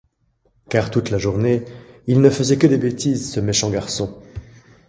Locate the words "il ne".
2.07-2.31